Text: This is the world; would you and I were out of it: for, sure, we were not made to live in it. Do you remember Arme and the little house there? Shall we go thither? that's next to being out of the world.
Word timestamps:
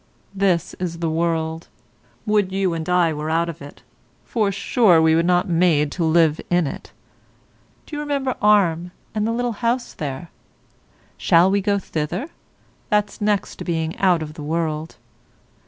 This 0.33 0.73
is 0.79 0.97
the 0.97 1.11
world; 1.11 1.67
would 2.25 2.51
you 2.51 2.73
and 2.73 2.89
I 2.89 3.13
were 3.13 3.29
out 3.29 3.49
of 3.49 3.61
it: 3.61 3.83
for, 4.25 4.51
sure, 4.51 4.99
we 4.99 5.13
were 5.13 5.21
not 5.21 5.47
made 5.47 5.91
to 5.91 6.03
live 6.03 6.41
in 6.49 6.65
it. 6.65 6.91
Do 7.85 7.95
you 7.97 7.99
remember 7.99 8.33
Arme 8.41 8.91
and 9.13 9.27
the 9.27 9.31
little 9.31 9.51
house 9.61 9.93
there? 9.93 10.31
Shall 11.19 11.51
we 11.51 11.61
go 11.61 11.77
thither? 11.77 12.29
that's 12.89 13.21
next 13.21 13.57
to 13.57 13.63
being 13.63 13.95
out 13.99 14.23
of 14.23 14.33
the 14.33 14.41
world. 14.41 14.95